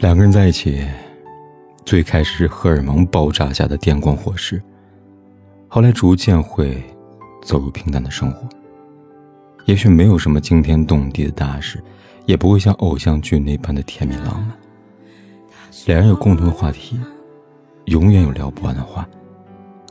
[0.00, 0.82] 两个人在一起，
[1.84, 4.60] 最开始是荷尔蒙爆炸下的电光火石，
[5.68, 6.82] 后来逐渐会
[7.42, 8.48] 走入平淡的生活。
[9.66, 11.84] 也许没有什么惊天动地的大事，
[12.24, 14.52] 也不会像偶像剧那般的甜蜜浪漫。
[15.84, 16.98] 两人有共同的话题，
[17.84, 19.06] 永远有聊不完的话，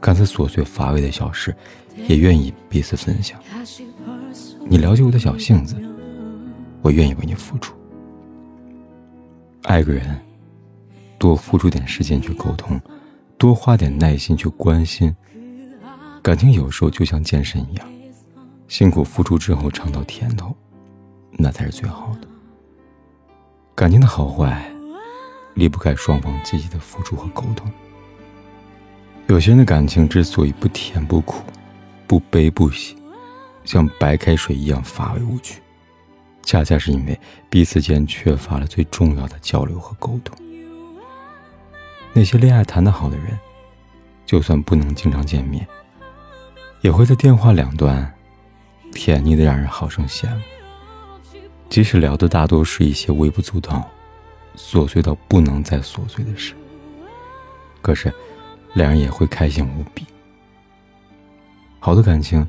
[0.02, 1.56] 看似琐碎乏味的小事，
[2.08, 3.40] 也愿意彼此分享。
[4.68, 5.76] 你了解我的小性子，
[6.82, 7.76] 我愿意为你付出。
[9.70, 10.20] 爱个人，
[11.20, 12.82] 多付出点时间去沟通，
[13.38, 15.16] 多花点耐心去关心。
[16.24, 17.88] 感情有时候就像健身一样，
[18.68, 20.58] 辛苦付出之后尝到甜头，
[21.34, 22.28] 那才是最好的。
[23.76, 24.68] 感情的好坏，
[25.54, 27.72] 离不开双方积极的付出和沟通。
[29.28, 31.44] 有些人的感情之所以不甜不苦，
[32.08, 32.98] 不悲不喜，
[33.64, 35.62] 像白开水一样乏味无趣。
[36.50, 37.16] 恰恰是因为
[37.48, 40.36] 彼此间缺乏了最重要的交流和沟通。
[42.12, 43.38] 那些恋爱谈得好的人，
[44.26, 45.68] 就算不能经常见面，
[46.82, 48.12] 也会在电话两端
[48.92, 50.42] 甜腻的让人好生羡慕。
[51.70, 53.88] 即使聊的大多是一些微不足道、
[54.56, 56.56] 琐碎到不能再琐碎的事，
[57.80, 58.12] 可是
[58.74, 60.04] 两人也会开心无比。
[61.80, 62.44] 好的感情，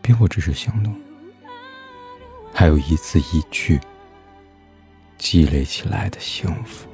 [0.00, 0.94] 并不只是行动。
[2.58, 3.78] 还有一字一句
[5.16, 6.88] 积累起来的幸福。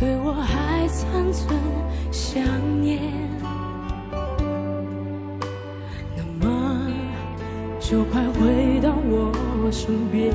[0.00, 1.58] 对我还残存
[2.12, 2.40] 想
[2.80, 3.00] 念，
[6.16, 6.88] 那么
[7.80, 10.32] 就快回到我身边。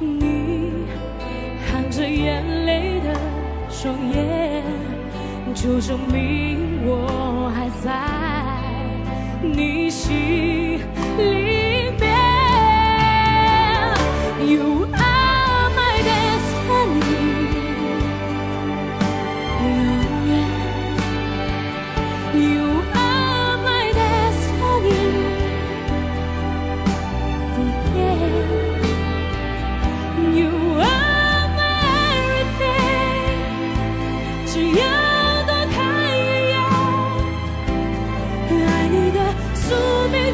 [0.00, 0.72] 你
[1.70, 3.14] 含着眼泪的
[3.68, 4.64] 双眼，
[5.54, 7.92] 就证明我还在
[9.42, 10.80] 你心
[11.18, 11.61] 里。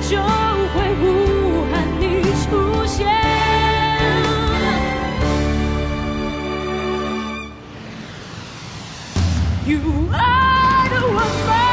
[0.00, 3.06] 就会无憾你出现。
[9.66, 9.81] You
[10.12, 11.67] are the one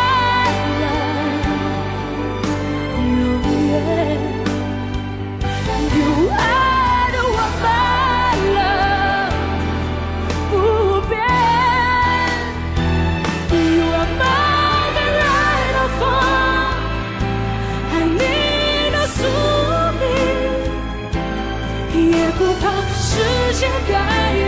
[22.86, 23.12] 不怕世
[23.54, 23.94] 界改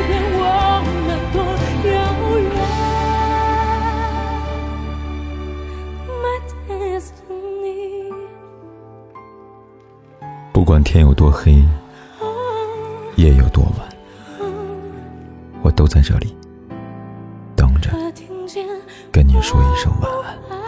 [0.07, 0.41] 变我
[1.07, 1.35] 们多
[1.89, 1.93] 遥
[2.39, 2.47] 远。
[6.21, 6.37] My
[6.67, 8.13] destiny。
[10.51, 11.63] 不管天有多黑，
[13.15, 13.89] 夜有多晚，
[15.61, 16.35] 我都在这里
[17.55, 17.89] 等着，
[19.11, 20.11] 跟你说一声晚
[20.49, 20.66] 安。